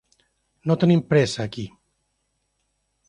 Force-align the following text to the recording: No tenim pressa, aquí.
No 0.71 0.77
tenim 0.83 1.03
pressa, 1.11 1.41
aquí. 1.45 1.67